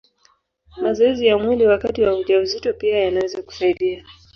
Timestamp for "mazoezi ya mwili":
0.81-1.67